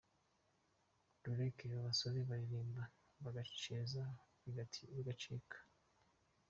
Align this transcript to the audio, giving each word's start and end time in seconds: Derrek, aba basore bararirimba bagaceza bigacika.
Derrek, 1.23 1.57
aba 1.65 1.85
basore 1.87 2.19
bararirimba 2.29 2.83
bagaceza 3.23 4.01
bigacika. 4.99 5.57